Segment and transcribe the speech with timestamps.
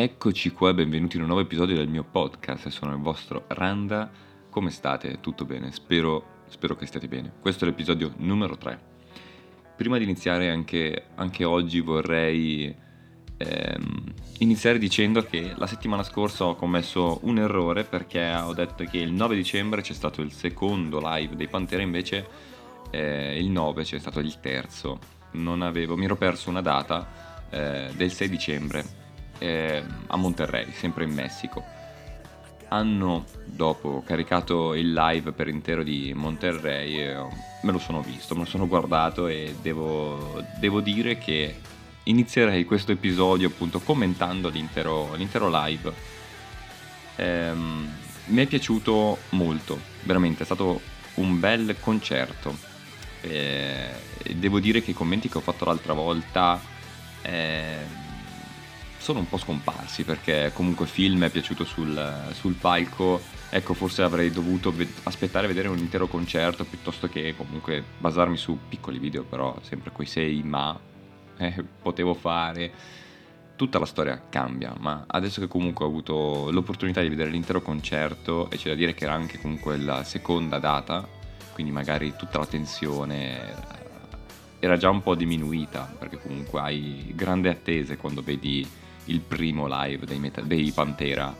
[0.00, 2.68] Eccoci qua, benvenuti in un nuovo episodio del mio podcast.
[2.68, 4.08] Sono il vostro Randa.
[4.48, 5.18] Come state?
[5.18, 5.72] Tutto bene?
[5.72, 7.32] Spero, spero che stiate bene.
[7.40, 8.80] Questo è l'episodio numero 3.
[9.76, 12.72] Prima di iniziare anche, anche oggi vorrei
[13.38, 14.04] ehm,
[14.38, 19.10] iniziare dicendo che la settimana scorsa ho commesso un errore perché ho detto che il
[19.10, 22.24] 9 dicembre c'è stato il secondo live dei Pantera, invece
[22.90, 25.00] eh, il 9 c'è stato il terzo.
[25.32, 29.06] Non avevo, mi ero perso una data eh, del 6 dicembre
[29.38, 31.64] eh, a Monterrey, sempre in Messico.
[32.68, 37.26] Hanno dopo caricato il live per intero di Monterrey, eh,
[37.62, 41.60] me lo sono visto, me lo sono guardato e devo, devo dire che
[42.04, 45.92] inizierei questo episodio appunto commentando l'intero, l'intero live.
[47.16, 50.80] Eh, mi è piaciuto molto, veramente, è stato
[51.14, 52.56] un bel concerto.
[53.20, 53.90] Eh,
[54.34, 56.60] devo dire che i commenti che ho fatto l'altra volta
[57.22, 58.06] eh,
[58.98, 64.02] sono un po' scomparsi perché comunque Phil mi è piaciuto sul, sul palco, ecco forse
[64.02, 68.98] avrei dovuto ve- aspettare a vedere un intero concerto piuttosto che comunque basarmi su piccoli
[68.98, 70.78] video, però sempre quei sei ma
[71.38, 72.96] eh, potevo fare.
[73.56, 78.48] Tutta la storia cambia, ma adesso che comunque ho avuto l'opportunità di vedere l'intero concerto
[78.50, 81.04] e c'è da dire che era anche comunque la seconda data,
[81.54, 83.56] quindi magari tutta la tensione
[84.60, 88.64] era già un po' diminuita, perché comunque hai grande attese quando vedi
[89.08, 91.34] il primo live dei, Meta- dei Pantera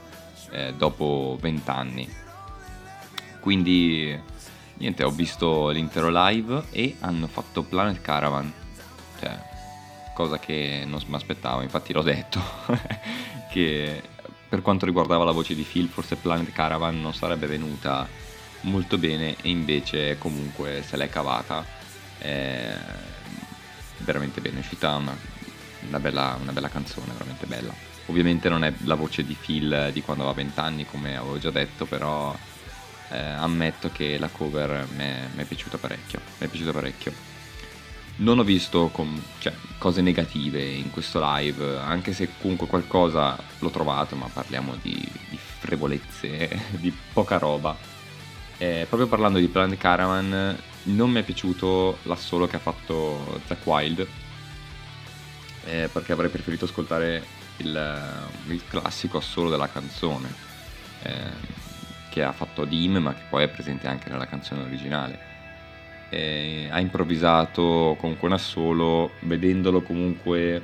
[0.50, 2.08] eh, dopo vent'anni.
[3.40, 4.18] Quindi
[4.74, 8.52] niente, ho visto l'intero live e hanno fatto Planet Caravan,
[9.20, 9.38] cioè
[10.14, 12.40] cosa che non mi aspettavo, infatti l'ho detto,
[13.50, 14.02] che
[14.48, 18.08] per quanto riguardava la voce di Phil forse Planet Caravan non sarebbe venuta
[18.62, 21.64] molto bene e invece comunque se l'è cavata
[22.18, 22.74] eh,
[23.98, 25.16] veramente bene, è uscita una
[25.86, 27.72] una bella, una bella canzone, veramente bella.
[28.06, 31.50] Ovviamente non è la voce di Phil di quando aveva 20 anni, come avevo già
[31.50, 32.34] detto, però
[33.10, 35.04] eh, ammetto che la cover mi
[35.36, 36.20] è piaciuta parecchio.
[36.38, 37.12] Mi è piaciuta parecchio.
[38.16, 43.70] Non ho visto com- cioè, cose negative in questo live, anche se comunque qualcosa l'ho
[43.70, 44.94] trovato, ma parliamo di,
[45.28, 46.48] di frevolezze,
[46.80, 47.76] di poca roba.
[48.56, 53.64] Eh, proprio parlando di Planet Caravan, non mi è piaciuto l'assolo che ha fatto Zack
[53.66, 54.06] Wild
[55.68, 57.22] eh, perché avrei preferito ascoltare
[57.58, 60.32] il, il classico assolo della canzone
[61.02, 61.56] eh,
[62.08, 65.26] che ha fatto Dim ma che poi è presente anche nella canzone originale.
[66.10, 70.62] Eh, ha improvvisato comunque un assolo vedendolo comunque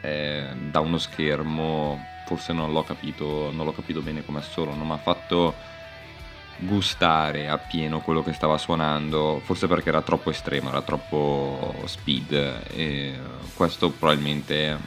[0.00, 4.86] eh, da uno schermo forse non l'ho capito non l'ho capito bene come assolo non
[4.86, 5.54] mi ha fatto
[6.60, 13.18] gustare appieno quello che stava suonando, forse perché era troppo estremo, era troppo speed e
[13.54, 14.78] questo probabilmente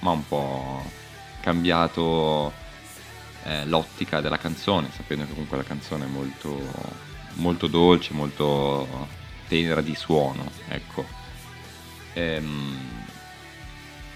[0.00, 0.82] mi ha un po'
[1.40, 2.52] cambiato
[3.44, 6.60] eh, l'ottica della canzone, sapendo che comunque la canzone è molto,
[7.34, 8.86] molto dolce, molto
[9.48, 11.04] tenera di suono, ecco.
[12.12, 12.76] Ehm,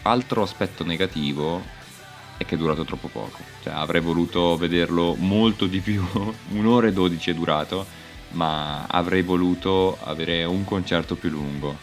[0.02, 1.62] altro aspetto negativo
[2.42, 3.38] è che è durato troppo poco.
[3.62, 6.04] Cioè, avrei voluto vederlo molto di più,
[6.50, 7.86] un'ora e dodici è durato,
[8.30, 11.76] ma avrei voluto avere un concerto più lungo.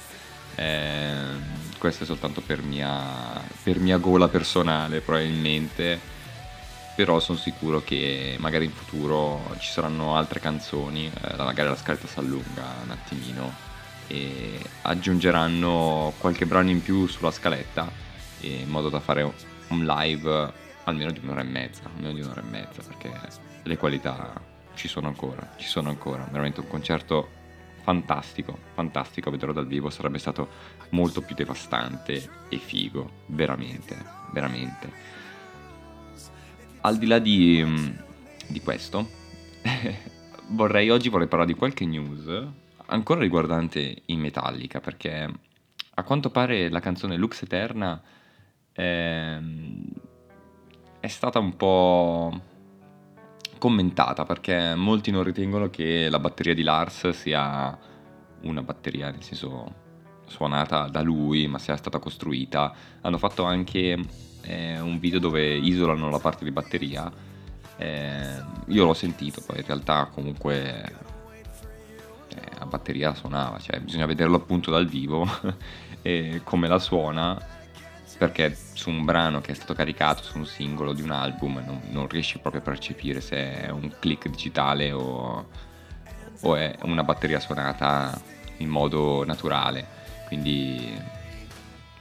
[0.56, 6.18] Eh, questo è soltanto per mia, per mia gola personale, probabilmente.
[6.96, 12.08] Però sono sicuro che magari in futuro ci saranno altre canzoni, eh, magari la scaletta
[12.08, 13.68] si allunga un attimino
[14.08, 17.90] e aggiungeranno qualche brano in più sulla scaletta
[18.42, 19.22] in modo da fare
[19.70, 20.54] un live
[20.84, 23.12] almeno di un'ora e mezza, almeno di un'ora e mezza, perché
[23.64, 24.42] le qualità
[24.74, 27.38] ci sono ancora, ci sono ancora, veramente un concerto
[27.82, 30.50] fantastico, fantastico vederlo dal vivo, sarebbe stato
[30.90, 33.98] molto più devastante e figo, veramente,
[34.32, 34.92] veramente.
[36.82, 37.88] Al di là di, mm,
[38.48, 39.10] di questo,
[40.50, 42.48] vorrei oggi vorrei parlare di qualche news
[42.88, 45.30] ancora riguardante in Metallica, perché
[45.94, 48.02] a quanto pare la canzone Lux Eterna
[48.80, 49.84] ehm,
[51.00, 52.42] è stata un po'
[53.58, 57.78] commentata perché molti non ritengono che la batteria di Lars sia
[58.42, 59.88] una batteria nel senso
[60.28, 62.74] suonata da lui ma sia stata costruita.
[63.02, 63.98] Hanno fatto anche
[64.42, 67.12] eh, un video dove isolano la parte di batteria.
[67.78, 70.84] Eh, io l'ho sentito poi in realtà comunque
[72.28, 75.26] eh, la batteria suonava cioè bisogna vederlo appunto dal vivo
[76.02, 77.59] e come la suona
[78.20, 81.80] perché su un brano che è stato caricato su un singolo di un album non,
[81.90, 85.48] non riesci proprio a percepire se è un click digitale o,
[86.42, 88.22] o è una batteria suonata
[88.58, 89.98] in modo naturale.
[90.28, 91.18] Quindi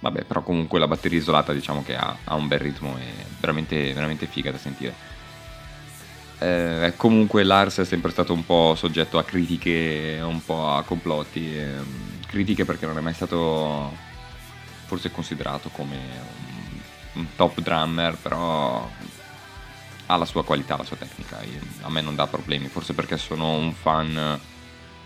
[0.01, 3.93] Vabbè, però comunque la batteria isolata diciamo che ha, ha un bel ritmo e veramente,
[3.93, 4.95] veramente figa da sentire.
[6.41, 11.57] Eh, comunque Lars è sempre stato un po' soggetto a critiche, un po' a complotti.
[11.57, 14.07] Eh, critiche perché non è mai stato
[14.89, 15.97] forse considerato come
[17.13, 18.89] un, top drummer, però
[20.07, 21.39] ha la sua qualità, la sua tecnica.
[21.83, 24.41] A me non dà problemi, forse perché sono un fan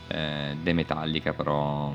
[0.06, 1.92] eh, dei Metallica, però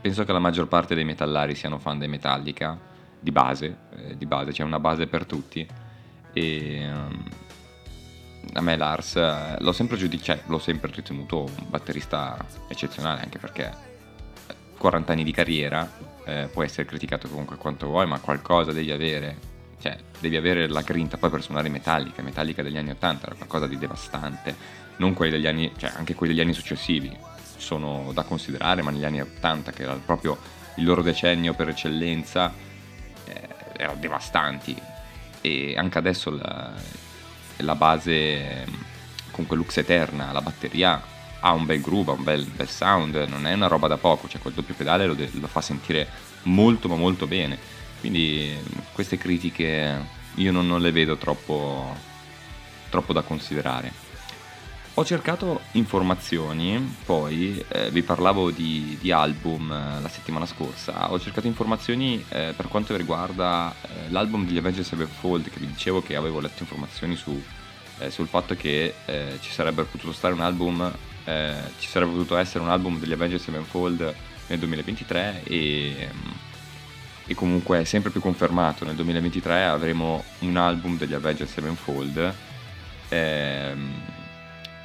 [0.00, 2.78] penso che la maggior parte dei metallari siano fan dei Metallica
[3.18, 5.66] di base, eh, di base, c'è una base per tutti
[6.32, 7.24] e um,
[8.52, 13.38] a me Lars eh, l'ho sempre giudicato, cioè, l'ho sempre ritenuto un batterista eccezionale anche
[13.38, 13.88] perché
[14.78, 15.88] 40 anni di carriera
[16.24, 19.36] eh, può essere criticato comunque quanto vuoi, ma qualcosa devi avere,
[19.80, 23.66] cioè devi avere la grinta poi per suonare Metallica, Metallica degli anni 80 era qualcosa
[23.66, 24.54] di devastante,
[24.96, 27.16] non quelli degli anni, cioè anche quelli degli anni successivi,
[27.56, 30.38] sono da considerare, ma negli anni 80, che era proprio
[30.76, 32.52] il loro decennio per eccellenza,
[33.24, 34.76] eh, erano devastanti.
[35.42, 36.72] E anche adesso la,
[37.56, 38.66] la base,
[39.30, 43.46] comunque Lux Eterna, la batteria ha un bel groove, ha un bel, bel, sound, non
[43.46, 46.08] è una roba da poco, cioè quel doppio pedale lo, lo fa sentire
[46.42, 47.58] molto ma molto bene.
[48.00, 48.56] Quindi
[48.92, 51.94] queste critiche io non, non le vedo troppo,
[52.88, 54.08] troppo da considerare.
[54.94, 61.18] Ho cercato informazioni, poi eh, vi parlavo di, di album eh, la settimana scorsa, ho
[61.18, 66.16] cercato informazioni eh, per quanto riguarda eh, l'album degli Avengers Sevenfold, che vi dicevo che
[66.16, 67.40] avevo letto informazioni su,
[67.98, 70.92] eh, sul fatto che eh, ci sarebbe potuto stare un album,
[71.24, 74.14] ci sarebbe potuto essere un album degli Avengers Sevenfold
[74.46, 76.08] nel 2023 e,
[77.26, 82.34] e comunque è sempre più confermato, nel 2023 avremo un album degli Avengers Sevenfold.
[83.08, 84.18] Ehm,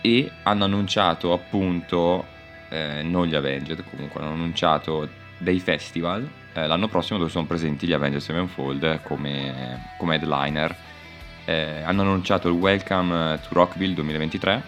[0.01, 2.25] e hanno annunciato appunto,
[2.69, 7.85] eh, non gli Avenged comunque, hanno annunciato dei festival eh, l'anno prossimo dove sono presenti
[7.85, 10.73] gli Avenged Sevenfold come, come headliner.
[11.43, 14.63] Eh, hanno annunciato il Welcome to Rockville 2023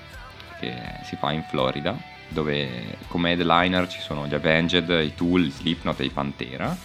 [0.59, 5.51] che si fa in Florida dove come headliner ci sono gli Avenged, i Tool, i
[5.51, 6.75] Slipknot e i Pantera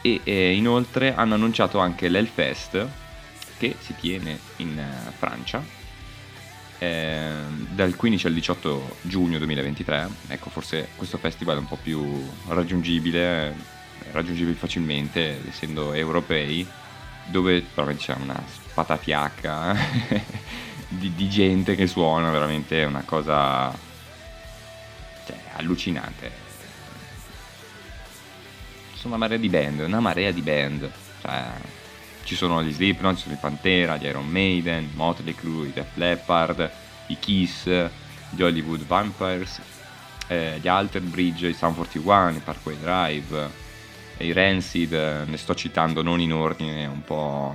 [0.00, 2.86] e eh, inoltre hanno annunciato anche l'Hellfest
[3.56, 5.62] che si tiene in uh, Francia
[6.78, 7.30] eh,
[7.70, 10.08] dal 15 al 18 giugno 2023.
[10.28, 13.54] Ecco, forse questo festival è un po' più raggiungibile,
[14.12, 16.66] raggiungibile facilmente, essendo europei,
[17.26, 19.76] dove probabilmente c'è una spatatiacca
[20.98, 23.72] di, di, gente che suona, veramente una cosa
[25.26, 26.42] cioè, allucinante.
[28.94, 30.90] Sono una marea di band, una marea di band.
[31.20, 31.44] Cioè,
[32.24, 35.94] ci sono gli Slipknot, ci sono i Pantera, gli Iron Maiden, Motley Crue, i Def
[35.94, 36.70] Leppard,
[37.08, 37.68] i Kiss,
[38.30, 39.60] gli Hollywood Vampires,
[40.28, 43.50] eh, gli Alter Bridge, i Sound 41, i Parkway Drive,
[44.18, 47.54] i Rancid, ne sto citando non in ordine, un po',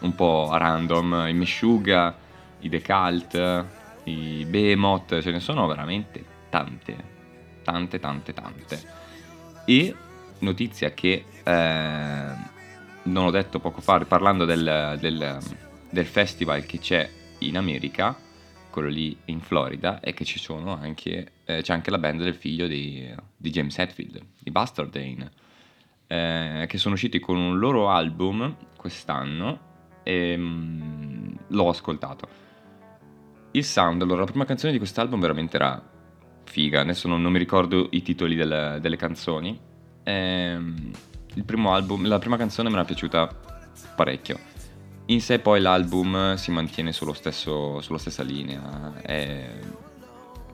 [0.00, 2.16] un po' a random, i Meshuga,
[2.60, 3.64] i The Cult,
[4.04, 6.96] i Behemoth, ce ne sono veramente tante,
[7.62, 8.82] tante, tante, tante.
[9.64, 9.94] E
[10.40, 12.32] notizia che eh,
[13.02, 15.38] non ho detto poco fa, parlando del, del,
[15.90, 17.08] del festival che c'è
[17.38, 18.16] in America,
[18.70, 22.34] quello lì in Florida, è che ci sono anche, eh, c'è anche la band del
[22.34, 25.30] figlio di, di James Hetfield, di Bastardane,
[26.06, 29.66] eh, che sono usciti con un loro album quest'anno
[30.08, 32.26] e mm, l'ho ascoltato.
[33.50, 35.82] Il sound, allora la prima canzone di quest'album veramente era
[36.44, 39.60] figa, adesso non, non mi ricordo i titoli delle, delle canzoni.
[40.04, 40.90] Ehm,
[41.34, 43.28] il primo album, la prima canzone mi era piaciuta
[43.94, 44.38] parecchio.
[45.06, 48.94] In sé poi l'album si mantiene stesso, sulla stessa linea.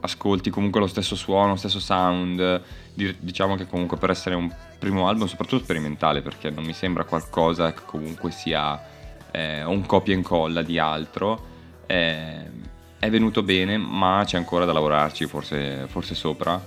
[0.00, 2.60] Ascolti comunque lo stesso suono, lo stesso sound.
[2.92, 7.72] Diciamo che comunque per essere un primo album, soprattutto sperimentale, perché non mi sembra qualcosa
[7.72, 8.93] che comunque sia
[9.34, 11.52] eh, un copia e incolla di altro.
[11.86, 12.50] Eh,
[12.98, 16.62] è venuto bene, ma c'è ancora da lavorarci, forse, forse sopra.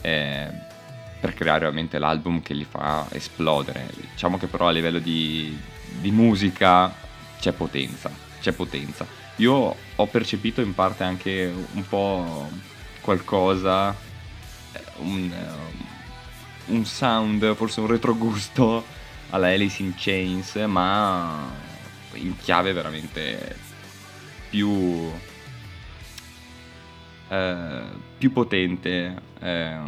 [0.00, 0.48] Eh,
[1.20, 3.90] per creare veramente l'album che li fa esplodere.
[4.12, 5.56] Diciamo che però a livello di,
[6.00, 6.92] di musica
[7.38, 9.06] c'è potenza, c'è potenza.
[9.36, 12.48] Io ho percepito in parte anche un po'
[13.02, 13.94] qualcosa,
[14.72, 18.84] eh, un, eh, un sound, forse un retrogusto
[19.30, 21.65] alla Alice in Chains, ma
[22.14, 23.56] in chiave veramente
[24.48, 25.10] più,
[27.28, 27.82] eh,
[28.18, 29.78] più potente, eh,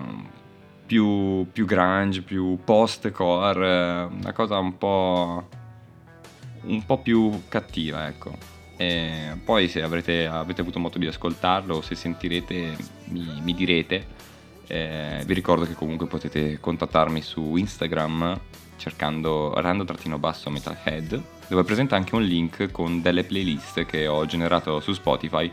[0.87, 5.49] più, più grunge, più post-core, una cosa un po',
[6.63, 8.57] un po' più cattiva, ecco.
[8.77, 14.17] E poi se avrete, avete avuto modo di ascoltarlo, se sentirete, mi, mi direte.
[14.67, 18.39] Eh, vi ricordo che comunque potete contattarmi su Instagram
[18.79, 24.93] cercando rando-basso metalhead dove presenta anche un link con delle playlist che ho generato su
[24.93, 25.51] Spotify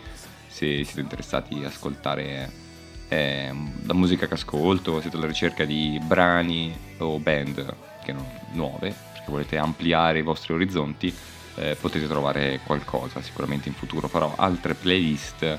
[0.48, 2.64] se siete interessati ad ascoltare
[3.10, 3.54] eh,
[3.84, 9.30] la musica che ascolto, siete alla ricerca di brani o band che non, nuove, perché
[9.30, 11.14] volete ampliare i vostri orizzonti,
[11.56, 13.22] eh, potete trovare qualcosa.
[13.22, 15.58] Sicuramente in futuro farò altre playlist eh,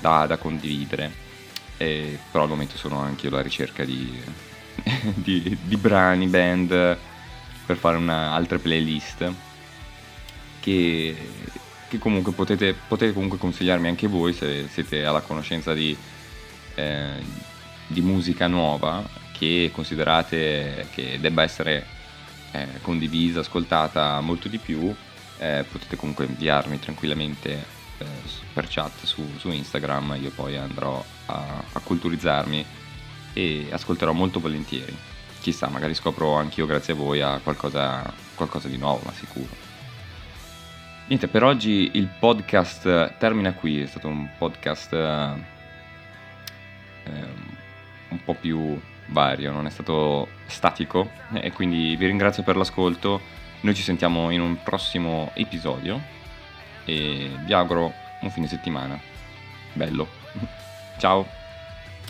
[0.00, 1.10] da, da, condividere,
[1.76, 4.20] però al momento sono anche io alla ricerca di,
[5.14, 6.96] di, di brani, band
[7.66, 9.32] per fare una, altre playlist
[10.60, 11.16] che,
[11.88, 15.96] che comunque potete, potete, comunque consigliarmi anche voi se siete alla conoscenza di,
[16.74, 17.22] eh,
[17.86, 21.86] di musica nuova che considerate che debba essere
[22.52, 24.94] eh, condivisa, ascoltata molto di più,
[25.38, 27.64] eh, potete comunque inviarmi tranquillamente
[27.98, 28.04] eh,
[28.52, 32.64] per chat su, su, Instagram, io poi andrò a, a culturizzarmi
[33.36, 34.96] e ascolterò molto volentieri
[35.46, 38.02] chissà, magari scopro anch'io grazie a voi a qualcosa,
[38.34, 39.54] qualcosa di nuovo, ma sicuro.
[41.06, 45.34] Niente, per oggi il podcast termina qui, è stato un podcast eh,
[48.08, 48.76] un po' più
[49.06, 53.20] vario, non è stato statico e quindi vi ringrazio per l'ascolto.
[53.60, 56.02] Noi ci sentiamo in un prossimo episodio
[56.84, 58.98] e vi auguro un fine settimana
[59.74, 60.08] bello.
[60.98, 61.45] Ciao!